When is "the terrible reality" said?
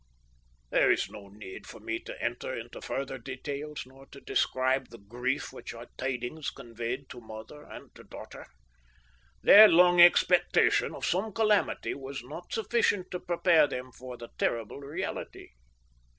14.17-15.49